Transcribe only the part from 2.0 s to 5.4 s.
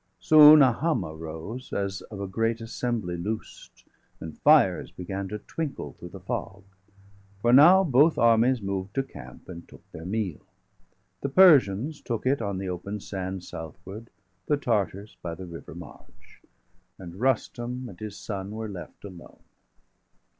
of a great assembly loosed, and fires Began to